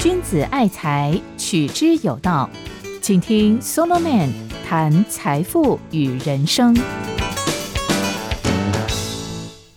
[0.00, 2.50] 君子爱财，取之有道。
[3.00, 4.30] 请听 Solomon
[4.68, 6.76] 谈财富与人生。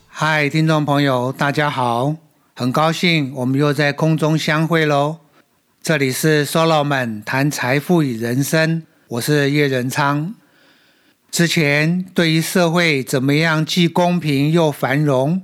[0.08, 2.16] 嗨，听众朋友，大家好，
[2.54, 5.18] 很高兴我们又在空中相会喽。
[5.82, 10.34] 这里是 Solomon 谈财富与人生，我是叶仁昌。
[11.30, 15.42] 之前对于社会怎么样既公平又繁荣？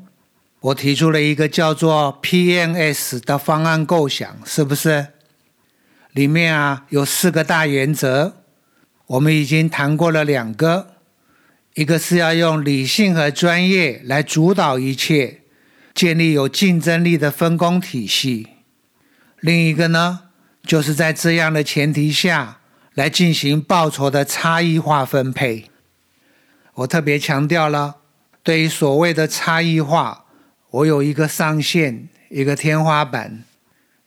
[0.62, 5.08] 我提出了一个叫做 PNS 的方案构想，是不是？
[6.12, 8.36] 里面啊有四个大原则，
[9.06, 10.94] 我们已经谈过了两个，
[11.74, 15.40] 一个是要用理性和专业来主导一切，
[15.92, 18.46] 建立有竞争力的分工体系；
[19.40, 20.28] 另一个呢，
[20.64, 22.58] 就是在这样的前提下
[22.94, 25.70] 来进行报酬的差异化分配。
[26.74, 27.96] 我特别强调了，
[28.44, 30.21] 对于所谓的差异化。
[30.72, 33.44] 我有一个上限，一个天花板，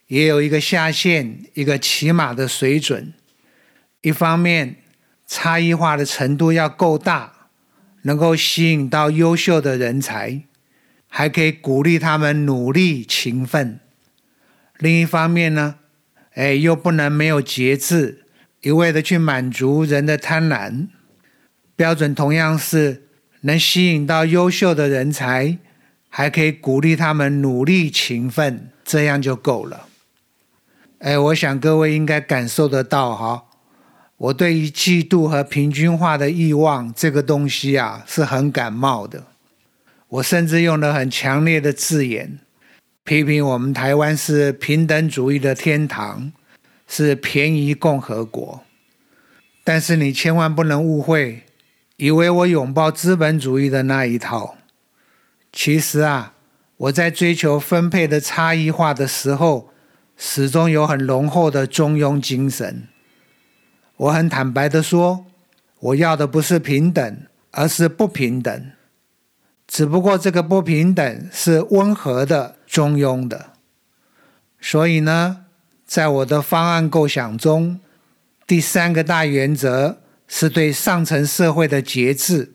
[0.08, 3.14] 也有一个下限，一个起码的水准。
[4.00, 4.74] 一方面，
[5.28, 7.50] 差异化的程度要够大，
[8.02, 10.42] 能够吸引到优秀的人才，
[11.06, 13.78] 还可以鼓励他们努力勤奋。
[14.78, 15.76] 另一方面呢，
[16.34, 18.24] 哎，又不能没有节制，
[18.62, 20.88] 一味的去满足人的贪婪。
[21.76, 23.04] 标准同样是
[23.42, 25.58] 能吸引到优秀的人才。
[26.16, 29.86] 还可以鼓励他们努力勤奋，这样就够了。
[31.00, 33.44] 哎，我想各位应该感受得到哈，
[34.16, 39.24] 我对于嫉妒和平均化的欲望这个东西啊是很感冒的。
[40.08, 42.38] 我甚至用了很强烈的字眼，
[43.04, 46.32] 批评我们台湾是平等主义的天堂，
[46.88, 48.64] 是便宜共和国。
[49.62, 51.42] 但是你千万不能误会，
[51.98, 54.55] 以为我拥抱资本主义的那一套。
[55.58, 56.34] 其实啊，
[56.76, 59.70] 我在追求分配的差异化的时候，
[60.14, 62.86] 始终有很浓厚的中庸精神。
[63.96, 65.24] 我很坦白的说，
[65.80, 67.22] 我要的不是平等，
[67.52, 68.72] 而是不平等。
[69.66, 73.52] 只不过这个不平等是温和的、中庸的。
[74.60, 75.46] 所以呢，
[75.86, 77.80] 在我的方案构想中，
[78.46, 82.52] 第三个大原则是对上层社会的节制，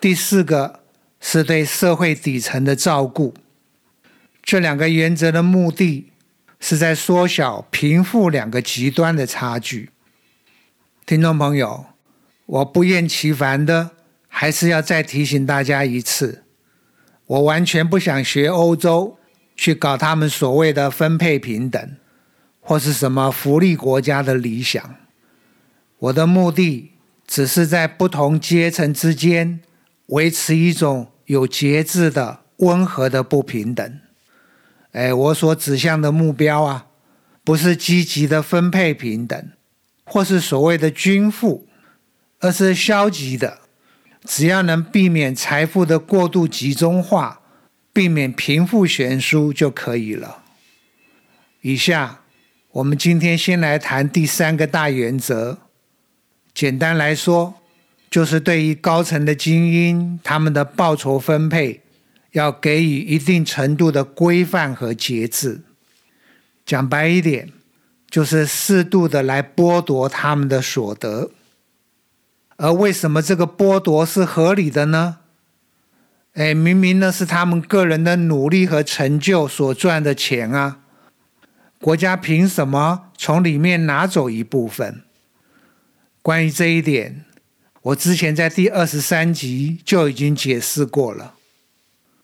[0.00, 0.79] 第四个。
[1.20, 3.34] 是对社会底层的照顾，
[4.42, 6.10] 这两个原则的目的
[6.58, 9.90] 是在缩小贫富两个极端的差距。
[11.04, 11.84] 听众朋友，
[12.46, 13.90] 我不厌其烦的
[14.28, 16.44] 还是要再提醒大家一次：
[17.26, 19.18] 我完全不想学欧洲
[19.54, 21.96] 去搞他们所谓的分配平等，
[22.60, 24.96] 或是什么福利国家的理想。
[25.98, 26.92] 我的目的
[27.26, 29.60] 只是在不同阶层之间。
[30.10, 34.00] 维持一种有节制的温和的不平等。
[34.92, 36.86] 哎，我所指向的目标啊，
[37.44, 39.50] 不是积极的分配平等，
[40.04, 41.68] 或是所谓的均富，
[42.40, 43.58] 而是消极的。
[44.24, 47.40] 只要能避免财富的过度集中化，
[47.92, 50.42] 避免贫富悬殊就可以了。
[51.60, 52.22] 以下
[52.72, 55.58] 我们今天先来谈第三个大原则。
[56.52, 57.59] 简单来说。
[58.10, 61.80] 就是对于高层的精英，他们的报酬分配
[62.32, 65.60] 要给予一定程度的规范和节制。
[66.66, 67.50] 讲白一点，
[68.10, 71.30] 就是适度的来剥夺他们的所得。
[72.56, 75.18] 而为什么这个剥夺是合理的呢？
[76.34, 80.80] 哎，明明那是他们个人的努力和成就所赚的钱啊，
[81.80, 85.02] 国家凭什么从里面拿走一部分？
[86.22, 87.24] 关于这一点。
[87.82, 91.34] 我之前在第二十三集就已经解释过了。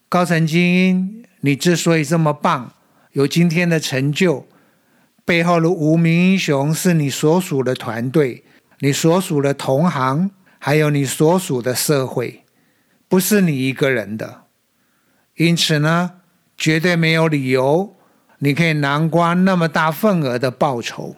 [0.07, 2.75] 高层精英，你之所以这么棒，
[3.13, 4.47] 有今天的成就，
[5.25, 8.45] 背后的无名英雄是你所属的团队、
[8.81, 12.45] 你所属的同行，还有你所属的社会，
[13.09, 14.43] 不是你一个人的。
[15.37, 16.21] 因此呢，
[16.59, 17.97] 绝对没有理由
[18.41, 21.17] 你可以囊括那么大份额的报酬。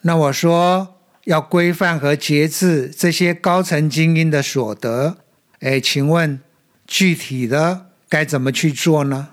[0.00, 0.96] 那我说。
[1.30, 5.18] 要规范和节制这些高层精英的所得，
[5.60, 6.40] 哎，请问
[6.88, 9.28] 具体的该怎么去做呢？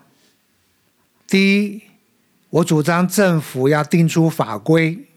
[1.26, 1.82] 第一，
[2.52, 5.08] 我主张政府要定出法规，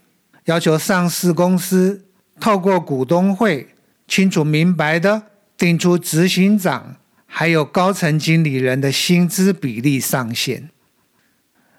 [0.46, 2.06] 要求上市公司
[2.40, 3.68] 透过股东会
[4.08, 5.24] 清楚明白的
[5.58, 6.96] 定出执行长
[7.26, 10.70] 还有高层经理人的薪资比例上限。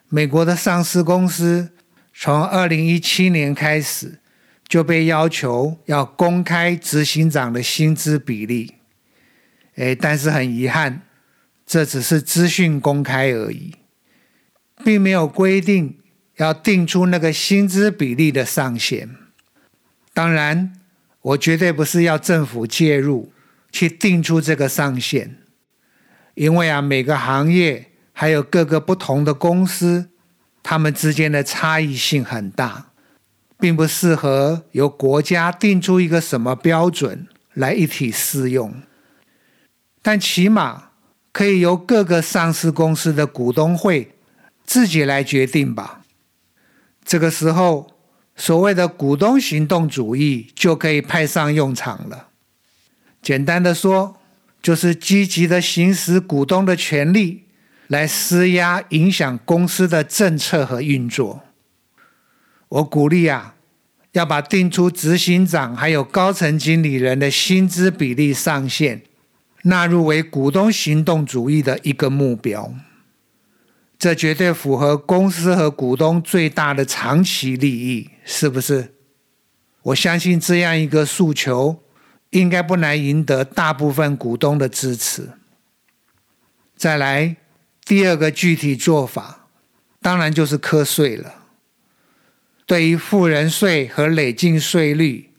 [0.09, 1.71] 美国的上市公司
[2.13, 4.20] 从二零一七年开始。
[4.71, 8.75] 就被要求要公开执行长的薪资比例，
[9.75, 11.01] 哎，但是很遗憾，
[11.65, 13.75] 这只是资讯公开而已，
[14.81, 15.99] 并没有规定
[16.37, 19.09] 要定出那个薪资比例的上限。
[20.13, 20.71] 当然，
[21.21, 23.33] 我绝对不是要政府介入
[23.73, 25.35] 去定出这个上限，
[26.35, 30.11] 因为啊，每个行业还有各个不同的公司，
[30.63, 32.90] 他们之间的差异性很大。
[33.61, 38.81] 并不适合由国家定出一个什么标准来一体适用，
[40.01, 40.89] 但起码
[41.31, 44.15] 可以由各个上市公司的股东会
[44.65, 46.01] 自己来决定吧。
[47.05, 47.91] 这个时候，
[48.35, 52.29] 所谓的股东行动主义就可以派上用场了。
[53.21, 54.17] 简单的说，
[54.61, 57.43] 就是积极的行使股东的权利，
[57.87, 61.41] 来施压影响公司的政策和运作。
[62.71, 63.55] 我鼓励啊，
[64.13, 69.01] 要把定出执行长还有高层经理人的薪资比例上限
[69.63, 72.73] 纳入为股东行动主义的一个目标。
[73.99, 78.93] 这绝对符合公司和股东最大的长期利益，是不是？
[79.83, 81.83] 我相信这样一个诉求
[82.29, 85.31] 应该不难赢得大部分股东的支持。
[86.77, 87.35] 再来，
[87.83, 89.47] 第二个具体做法，
[90.01, 91.40] 当然就是课税了。
[92.71, 95.31] 对于富人税和累进税率，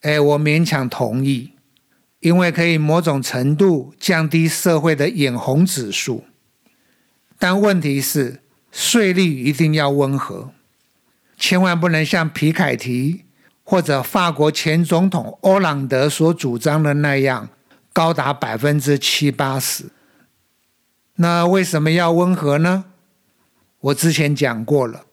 [0.00, 1.52] 哎，我勉强同意，
[2.18, 6.24] 因为可以某种程度降低社会的眼红指数。
[7.38, 8.40] 但问题是，
[8.72, 10.50] 税率一定要温和，
[11.38, 13.22] 千万不能像皮凯提
[13.62, 17.50] 或者法国前总统欧朗德所主张的那样，
[17.92, 19.84] 高达百分之七八十。
[21.14, 22.86] 那为什么要温和呢？
[23.78, 25.04] 我之前讲过了。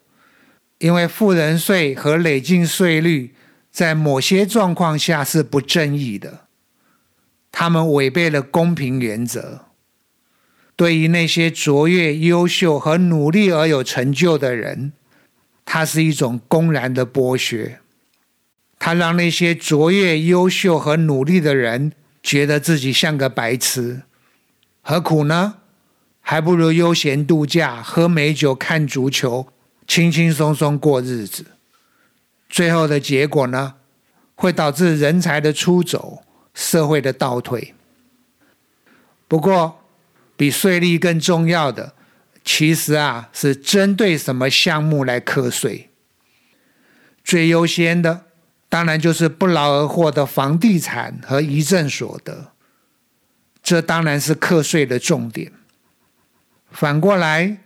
[0.79, 3.33] 因为富人税和累进税率
[3.71, 6.47] 在某些状况下是不正义的，
[7.51, 9.65] 他们违背了公平原则。
[10.75, 14.93] 对于那些卓越、优秀和努力而有成就的人，
[15.65, 17.79] 它是一种公然的剥削。
[18.77, 24.03] 它让那些卓越、优秀和努力的人觉得自己像个白痴。
[24.83, 25.55] 何苦呢？
[26.21, 29.47] 还不如悠闲度假、喝美酒、看足球。
[29.87, 31.45] 轻轻松松过日子，
[32.49, 33.75] 最后的结果呢，
[34.35, 36.23] 会导致人才的出走，
[36.53, 37.73] 社会的倒退。
[39.29, 39.79] 不过，
[40.35, 41.93] 比税率更重要的，
[42.43, 45.89] 其实啊，是针对什么项目来课税。
[47.23, 48.25] 最优先的，
[48.67, 52.51] 当然就是不劳而获的房地产和遗赠所得，
[53.63, 55.53] 这当然是课税的重点。
[56.69, 57.59] 反过来。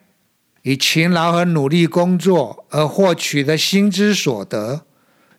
[0.63, 4.85] 以勤劳和努力工作而获取的薪资所得，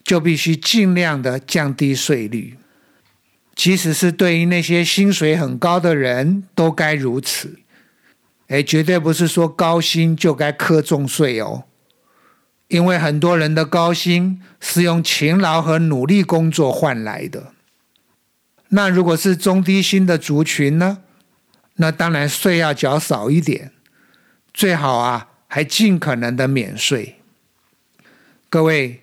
[0.02, 2.56] 就必须尽量的降低税率，
[3.54, 7.58] 即使是对于那些薪水很高的人都该如此。
[8.48, 11.64] 哎，绝对不是说高薪就该苛重税哦，
[12.68, 17.52] 因为很多人的高薪是用勤劳和努力工作换来的。
[18.68, 20.98] 那如果是中低薪的族群呢？
[21.76, 23.71] 那当然税要缴少一点。
[24.54, 27.16] 最好啊，还尽可能的免税。
[28.48, 29.02] 各位，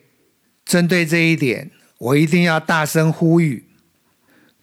[0.64, 3.66] 针对这一点，我一定要大声呼吁：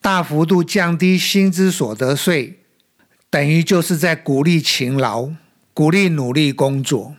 [0.00, 2.60] 大幅度降低薪资所得税，
[3.28, 5.30] 等于就是在鼓励勤劳、
[5.74, 7.16] 鼓励努力工作。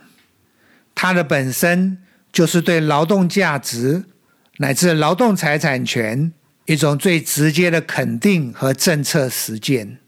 [0.94, 1.98] 它的本身
[2.32, 4.04] 就是对劳动价值
[4.56, 6.32] 乃至劳动财产权
[6.64, 9.98] 一种最直接的肯定和政策实践。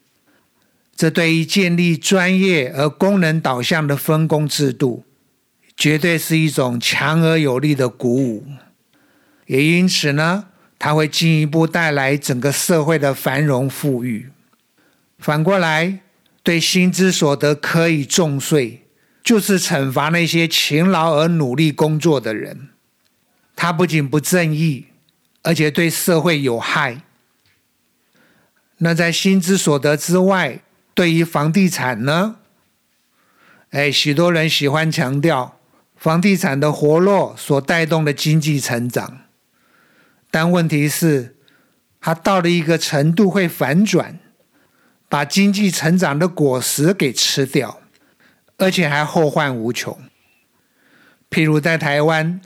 [1.01, 5.03] 这对于建立专业而功能导向的分工制度，
[5.75, 8.45] 绝对是一种强而有力的鼓舞。
[9.47, 14.29] 也因此呢，它会进一步带来整个社会的繁荣富裕。
[15.19, 16.01] 反过来，
[16.43, 18.83] 对薪资所得可以重税，
[19.25, 22.69] 就是惩罚那些勤劳而努力工作的人。
[23.57, 24.89] 它不仅不正义，
[25.45, 27.01] 而且对社会有害。
[28.77, 30.61] 那在薪资所得之外，
[31.01, 32.37] 对于房地产呢，
[33.71, 35.59] 哎，许多人喜欢强调
[35.97, 39.21] 房地产的活络所带动的经济成长，
[40.31, 41.37] 但问题是，
[42.03, 44.19] 它到了一个程度会反转，
[45.09, 47.81] 把经济成长的果实给吃掉，
[48.59, 49.99] 而且还后患无穷。
[51.31, 52.43] 譬如在台湾，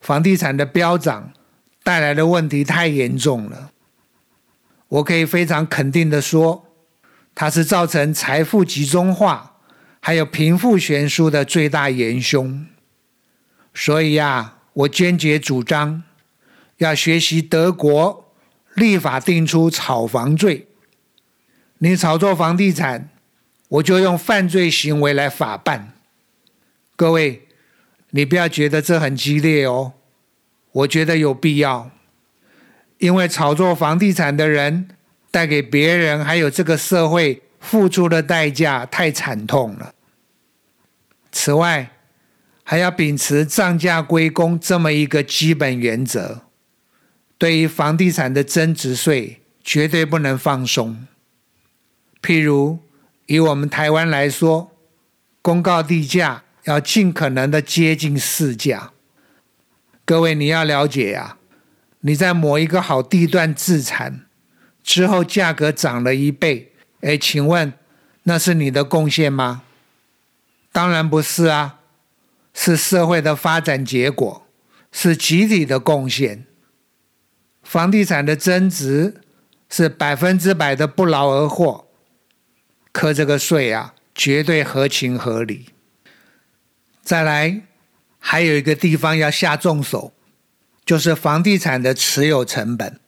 [0.00, 1.32] 房地产的飙涨
[1.82, 3.72] 带来的问题太严重了，
[4.86, 6.67] 我可以非常肯定的说。
[7.40, 9.54] 它是造成财富集中化，
[10.00, 12.66] 还有贫富悬殊的最大元凶。
[13.72, 16.02] 所以呀，我坚决主张
[16.78, 18.34] 要学习德国
[18.74, 20.66] 立法定出炒房罪。
[21.78, 23.08] 你炒作房地产，
[23.68, 25.92] 我就用犯罪行为来法办。
[26.96, 27.46] 各位，
[28.10, 29.92] 你不要觉得这很激烈哦，
[30.72, 31.92] 我觉得有必要，
[32.98, 34.88] 因为炒作房地产的人
[35.30, 39.94] 带给别人还有这个社会付出的代价太惨痛了。
[41.32, 41.90] 此外，
[42.62, 46.42] 还要秉持涨价归公这么一个基本原则，
[47.36, 51.06] 对于房地产的增值税绝对不能放松。
[52.22, 52.78] 譬如
[53.26, 54.72] 以我们台湾来说，
[55.42, 56.44] 公告地价。
[56.64, 58.90] 要尽可能的接近市价。
[60.04, 61.38] 各位，你要了解呀，
[62.00, 64.26] 你在某一个好地段自产
[64.88, 67.74] 之后，价格涨了一倍，哎，请问
[68.22, 69.60] 那是你的贡献吗？
[70.72, 71.80] 当然不是啊，
[72.54, 74.46] 是社会的发展结果，
[74.90, 76.46] 是集体的贡献。
[77.62, 79.20] 房地产的增值
[79.68, 81.86] 是百分之百的不劳而获，
[82.90, 85.66] 课这个税啊，绝对合情合理。
[87.02, 87.60] 再来，
[88.18, 90.14] 还有一个地方要下重手，
[90.86, 92.98] 就是房地产的持有成本。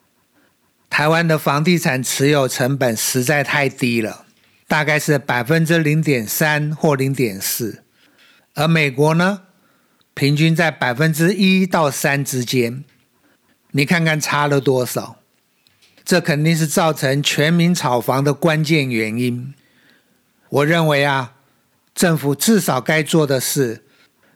[0.90, 4.26] 台湾的房地产持有成本实在太低了，
[4.68, 7.82] 大概是百分之零点三或零点四，
[8.54, 9.42] 而美国呢，
[10.12, 12.85] 平均在百分之一到三之间。
[13.70, 15.16] 你看看差了多少？
[16.04, 19.54] 这肯定是造成全民炒房的关键原因。
[20.49, 21.35] 我认为啊，
[21.94, 23.85] 政府至少该做的是。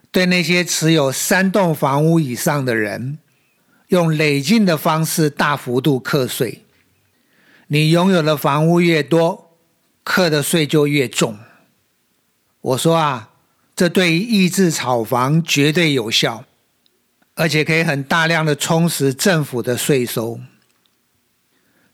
[0.09, 3.17] 对那些持有三栋房屋以上的人，
[3.95, 6.65] 用累进的方式大幅度课税。
[7.67, 9.55] 你拥有的房屋越多，
[10.03, 11.39] 课的税就越重。
[12.59, 13.29] 我说啊，
[13.73, 16.43] 这对于抑制炒房绝对有效，
[17.35, 20.41] 而且可以很大量的充实政府的税收。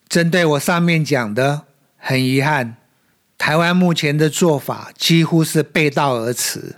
[0.09, 1.65] 针对我上面讲的，
[1.97, 2.77] 很遗憾，
[3.37, 6.77] 台湾目前的做法几乎是背道而驰。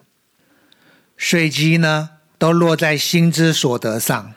[1.16, 4.34] 税基呢，都落在薪资所得上，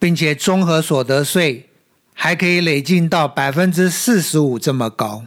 [0.00, 1.68] 并且综合所得税
[2.12, 5.26] 还可以累进到百分之四十五这么高。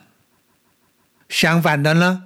[1.30, 2.24] 相反的呢，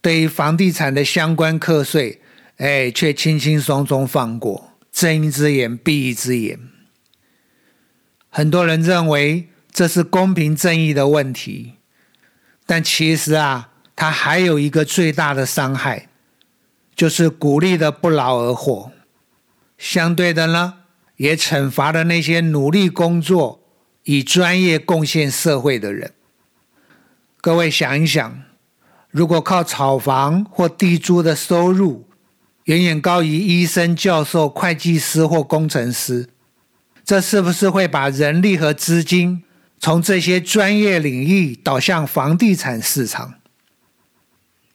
[0.00, 2.20] 对于房地产的相关课税，
[2.58, 6.60] 哎，却轻轻松松放过，睁一只眼闭一只眼。
[8.28, 11.74] 很多人认为这是公平正义的问题，
[12.64, 16.08] 但其实啊，它还有一个最大的伤害。
[16.94, 18.92] 就是鼓励的不劳而获，
[19.78, 20.74] 相对的呢，
[21.22, 23.60] 也惩罚了那些努力工作、
[24.02, 26.14] 以专业贡献社会的人。
[27.40, 28.42] 各位想一想，
[29.08, 32.08] 如果靠炒房或地租的收入
[32.64, 36.28] 远远高于医生、教授、会计师或工程师，
[37.04, 39.44] 这是不是会把人力和资金
[39.78, 43.34] 从这些专业领域导向房地产市场？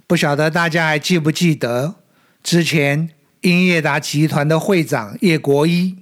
[0.07, 1.95] 不晓得大家还记不记得？
[2.41, 3.09] 之前
[3.41, 5.97] 英业达集团的会长叶国一，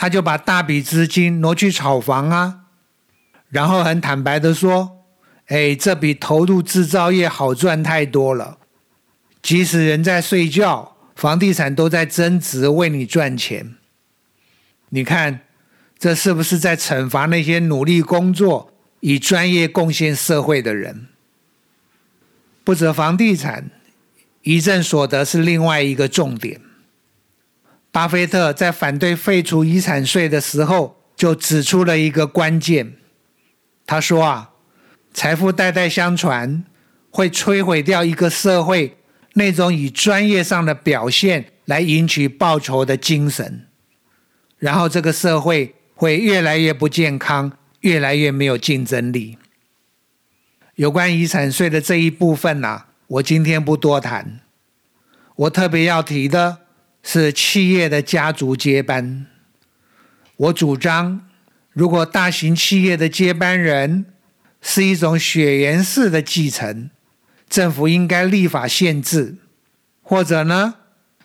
[0.00, 2.60] 他就把大笔资金挪去炒房啊，
[3.50, 5.04] 然后很坦白的说
[5.48, 8.56] ：“哎，这比投入制造业好赚太多了。
[9.42, 13.74] 即使人在睡觉，房地产都在增值，为你赚钱。
[14.88, 15.40] 你看，
[15.98, 21.08] 这是不是在惩罚那些努力工作、以专业贡献社会的人？
[22.64, 23.70] 不止房地产。”
[24.44, 26.62] 遗赠所得是另外一个重点。
[27.92, 32.94] 巴菲特在反对废除遗产税的时候，就指出了一个关键。
[33.84, 34.50] 他说：“啊，
[35.12, 36.64] 财富代代相传，
[37.10, 38.96] 会摧毁掉一个社会
[39.34, 43.66] 那种以专业上的表现来赢取报酬的精神，
[44.58, 49.38] 然后这个社会会越来越不健康，越来越没有竞争力。”
[50.76, 52.84] 有关遗产税的这一部分呢？
[53.08, 54.40] 我今天不多谈，
[55.34, 56.58] 我特别要提的
[57.02, 59.26] 是企业的家族接班。
[60.36, 61.28] 我主张，
[61.72, 64.06] 如果大型企业的接班人
[64.60, 66.90] 是一种血缘式的继承，
[67.48, 69.36] 政府应该立法限制，
[70.02, 70.74] 或者呢，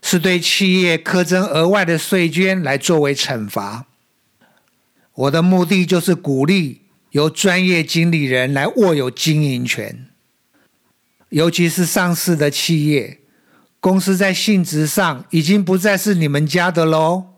[0.01, 3.85] 是对企业苛征额外的税捐来作为惩罚。
[5.13, 10.07] 我的目的就是鼓励由专业经理人来握有经营权。
[11.29, 13.19] 尤其是上市的企业，
[13.85, 17.35] 公司在性质上已经不再是你们家的喽，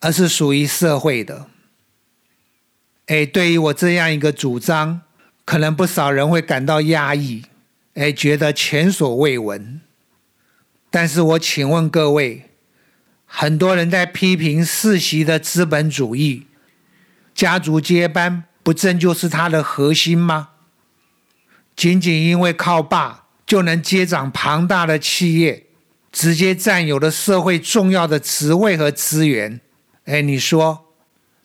[0.00, 1.48] 而是属于社会的。
[3.08, 5.02] 哎，对于我这样一个主张，
[5.44, 7.42] 可能不少人会感到压抑，
[7.92, 9.82] 哎，觉得前所未闻。
[10.88, 12.48] 但是我请问各位，
[13.26, 16.46] 很多人在批评世袭的资本主义，
[17.34, 20.48] 家族接班不正就是它的核心吗？
[21.76, 25.64] 仅仅因为靠爸就能接掌庞大的企业，
[26.18, 29.60] 直接占有了社会重要的职位和资源。
[30.06, 30.86] 哎，你说，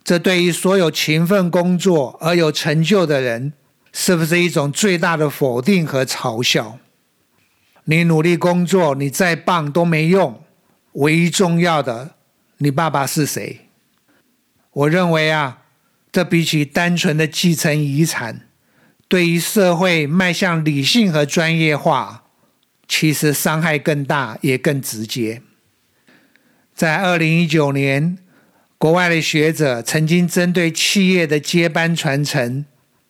[0.01, 3.51] 这对于所有勤奋工作而有成就的人，
[3.91, 6.79] 是不是一种最大的否定和嘲笑？
[7.83, 10.41] 你努力工作，你再棒都没用。
[10.93, 12.11] 唯一重要的，
[12.59, 13.67] 你爸爸是谁？
[14.71, 15.63] 我认为啊，
[16.13, 18.47] 这比起单纯的继承遗产，
[19.09, 22.20] 对于社会迈向理性和专业化，
[22.93, 25.41] 其实伤害更大，也更直接。
[26.75, 28.17] 在二零一九年，
[28.77, 32.65] 国外的学者曾经针对企业的接班传承，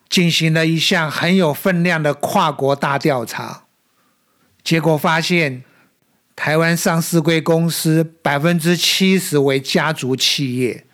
[0.07, 3.63] 进行了一项很有分量的跨国大调查。
[4.63, 5.63] 结果发现，
[6.35, 10.85] 台湾上市贵公司百分之七十为家族企业，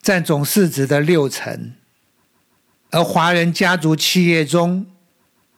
[0.00, 1.72] 占总市值的六成；
[2.92, 4.86] 而华人家族企业中，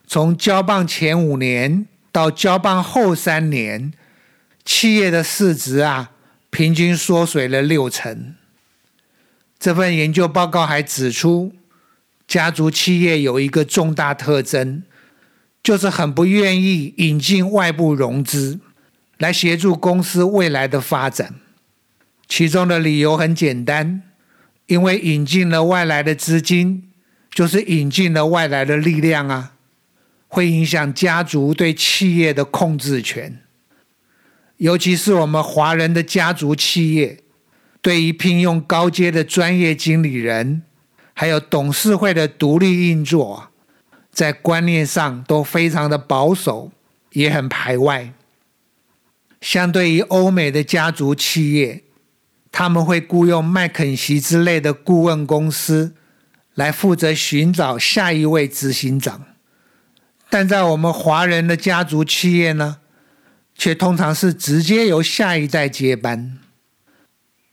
[0.07, 3.93] 从交棒前五年到交棒后三年，
[4.65, 6.13] 企业的市值啊，
[6.51, 8.37] 平均缩水了六成。
[9.59, 11.53] 这份研究报告还指出，
[12.29, 14.85] 家族企业有一个重大特征。
[15.63, 18.59] 就是很不愿意引进外部融资
[19.19, 21.37] 来协助公司未来的发展，
[22.27, 24.03] 其中的理由很简单，
[24.67, 26.91] 因为引进了外来的资金，
[27.31, 29.52] 就是引进了外来的力量啊，
[30.35, 33.43] 会影响家族对企业的控制权，
[34.57, 37.19] 尤其是我们华人的家族企业，
[37.83, 40.63] 对于聘用高阶的专业经理人，
[41.13, 43.51] 还有董事会的独立运作。
[44.11, 46.73] 在观念上都非常的保守，
[47.13, 48.15] 也很排外。
[49.39, 51.85] 相对于欧美的家族企业，
[52.51, 55.95] 他们会雇佣麦肯锡之类的顾问公司
[56.55, 59.27] 来负责寻找下一位执行长，
[60.33, 62.79] 但在我们华人的家族企业呢，
[63.55, 66.39] 却通常是直接由下一代接班。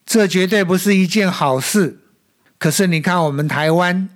[0.06, 2.00] 这绝对不是一件好事。
[2.58, 4.08] 可是你看，我们台湾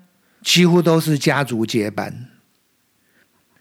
[0.41, 2.29] 几乎都是家族接班。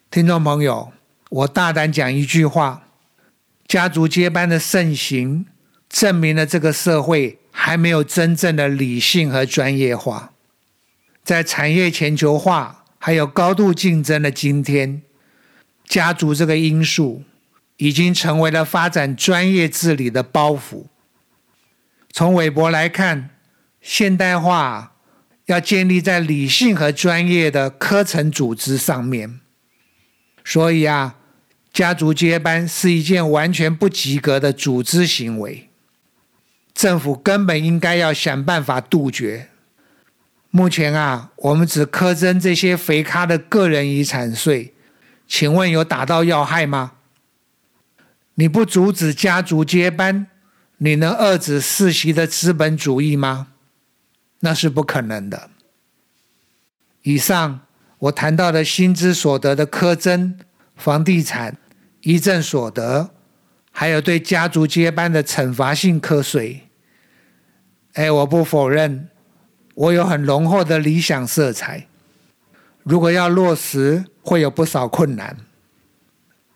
[0.08, 0.92] 听众朋友，
[1.30, 2.84] 我大胆讲一句话：
[3.66, 5.46] 家族接班的盛行，
[5.88, 10.30] 证明了这个社会还没有真正的理性和专业化。
[11.24, 15.02] 在产业全球化还有高度竞争的今天，
[15.84, 17.24] 家族这个因素
[17.78, 20.84] 已经成为了发展专业治理的包袱。
[22.12, 23.30] 从韦伯来看，
[23.80, 24.94] 现代化
[25.46, 29.40] 要建立在理性和专业的科层组织上面。
[30.44, 31.16] 所以啊，
[31.72, 35.68] 家族接班是一件完全不及格的组织行为，
[36.72, 39.48] 政府根本应该要想办法杜绝。
[40.52, 44.72] 目前啊，我们只苛征这些肥咖的个人遗产税，
[45.26, 46.92] 请问有打到要害吗？
[48.34, 50.28] 你不阻止家族接班，
[50.76, 53.48] 你能遏制世袭的资本主义吗？
[54.38, 55.50] 那是不可能的。
[57.02, 57.62] 以上。
[58.02, 60.36] 我谈到的薪资所得的苛征、
[60.74, 61.56] 房地产、
[62.00, 63.10] 遗赠所得，
[63.70, 66.62] 还有对家族接班的惩罚性课税。
[67.92, 69.08] 哎，我不否认，
[69.74, 71.86] 我有很浓厚的理想色彩。
[72.82, 75.36] 如果要落实，会有不少困难。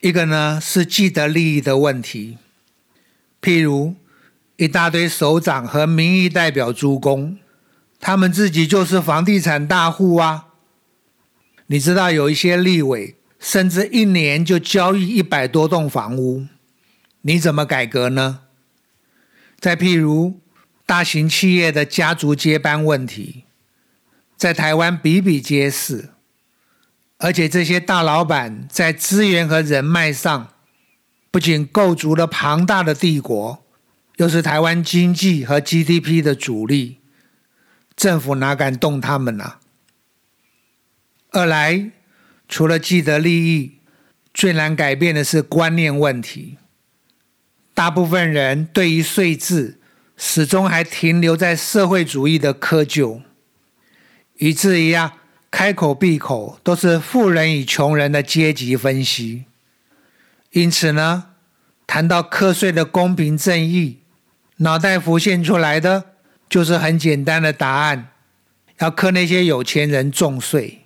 [0.01, 2.39] 一个呢是既得利益的问题，
[3.41, 3.95] 譬如
[4.57, 7.39] 一大堆首长和民意代表诸公，
[7.99, 10.49] 他们自己就是房地产大户啊。
[11.69, 16.47] 你知道有一些立委甚至一年就交易一百多栋房屋，
[17.23, 18.41] 你怎么改革呢？
[19.59, 20.39] 再譬如
[20.87, 23.45] 大型企业的家族接班问题，
[24.37, 26.11] 在台湾比比皆是，
[27.19, 30.53] 而且这些大老板在资源和人脉上，
[31.33, 33.65] 不仅构筑了庞大的帝国，
[34.19, 36.99] 又是台湾经济和 GDP 的主力，
[37.97, 39.55] 政府哪敢动他们呢？
[41.31, 41.91] 二来，
[42.49, 43.81] 除了既得利益，
[44.33, 46.59] 最难改变的是观念问题。
[47.75, 49.81] 大部分人对于税制
[50.17, 53.21] 始终还停留在社会主义的窠臼，
[54.39, 55.19] 以至于啊，
[55.51, 59.45] 开口闭口都是富人与穷人的阶级分析。
[60.53, 61.27] 因此呢，
[61.87, 63.99] 谈到课税的公平正义，
[64.57, 66.05] 脑袋浮现出来的
[66.49, 68.09] 就是很简单的答案：
[68.79, 70.81] 要课那些有钱人重税。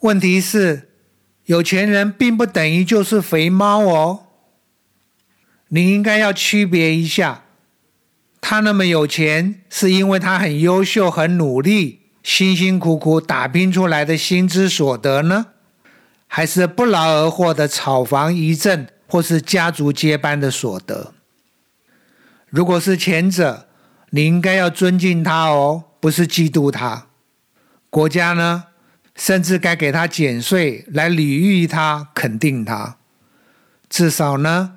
[0.00, 0.90] 问题是，
[1.46, 4.26] 有钱人并不等于就是肥猫哦。
[5.68, 7.43] 你应该要区别一下，
[8.46, 15.46] 他那么有钱，是因为他很优秀、很努力、辛辛苦苦打拼出来的薪资所得呢，
[16.26, 21.14] 还是不劳而获的炒房遗赠或是家族接班的所得？
[22.50, 23.66] 如果是前者，
[24.10, 27.06] 你应该要尊敬他哦，不是嫉妒他。
[27.88, 28.64] 国家呢，
[29.16, 32.98] 甚至该给他减税来礼遇他、肯定他，
[33.88, 34.72] 至少呢，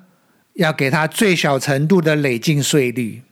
[0.54, 3.24] 要给他最小程度的累进税率。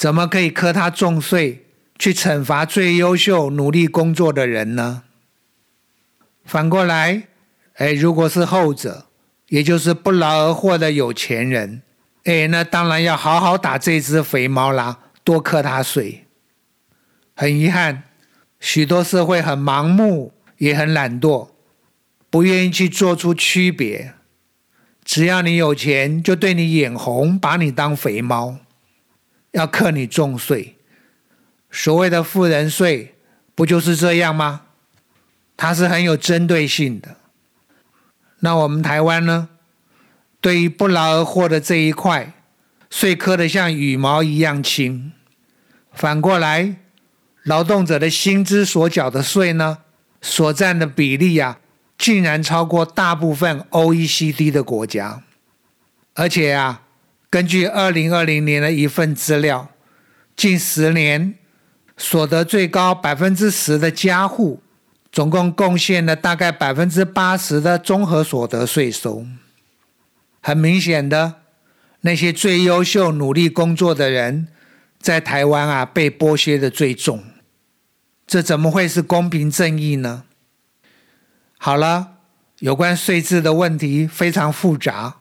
[0.00, 1.66] 怎么可以苛他重税，
[1.98, 5.02] 去惩罚最优秀、努力工作的人呢？
[6.42, 7.24] 反过来，
[7.74, 9.08] 哎，如果是后者，
[9.48, 11.82] 也就是不劳而获的有钱人。
[12.24, 16.24] 哎，那当然要好好打这只肥猫啦，多课他税。
[17.36, 18.04] 很遗憾，
[18.58, 21.50] 许多社会很盲目，也很懒惰，
[22.30, 24.14] 不愿意去做出区别。
[25.04, 28.60] 只要你有钱，就对你眼红，把你当肥猫，
[29.52, 30.76] 要克你重税。
[31.70, 33.14] 所谓的富人税，
[33.54, 34.62] 不就是这样吗？
[35.56, 37.16] 它是很有针对性的。
[38.40, 39.48] 那我们台湾呢？
[40.40, 42.32] 对于不劳而获的这一块，
[42.88, 45.12] 税科的像羽毛一样轻。
[45.92, 46.76] 反过来，
[47.42, 49.78] 劳动者的薪资所缴的税呢，
[50.22, 51.60] 所占的比例啊，
[51.98, 55.22] 竟然超过大部分 OECD 的国家。
[56.14, 56.82] 而且啊，
[57.30, 59.70] 根据二零二零年的一份资料，
[60.34, 61.36] 近十年
[61.96, 64.60] 所得最高百分之十的家户，
[65.12, 69.24] 总共贡献了大概百分之八十的综合所得税收。
[70.40, 71.36] 很明显的，
[72.00, 74.48] 那些最优秀、努力工作的人，
[74.98, 77.22] 在台湾啊被剥削的最重，
[78.26, 80.24] 这怎么会是公平正义呢？
[81.58, 82.14] 好了，
[82.58, 85.19] 有关税制的问题非常复杂，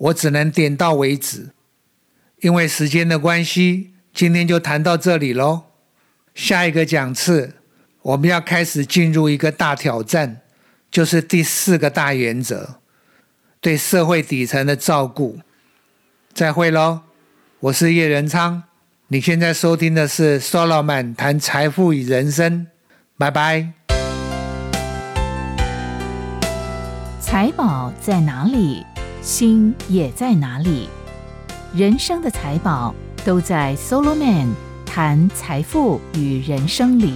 [0.00, 1.50] 我只能点到为止。
[2.40, 5.64] 因为时间的关系，今天就谈到这里喽。
[6.34, 7.54] 下一个讲次，
[8.02, 10.40] 我们要开始进入一个大挑战，
[10.90, 12.76] 就是第四个大原则。
[13.60, 15.40] 对社会底层的照顾，
[16.32, 17.00] 再会喽！
[17.60, 18.62] 我是叶仁昌，
[19.08, 22.68] 你现在收听的是 Solomon 谈财富与人生，
[23.18, 23.74] 拜拜。
[27.20, 28.86] 财宝在哪里，
[29.22, 30.88] 心也在哪里。
[31.74, 34.48] 人生的财宝都在 Solomon
[34.84, 37.14] 谈财富与人生里。